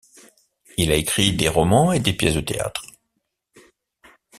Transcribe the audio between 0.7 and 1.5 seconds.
Il a écrit des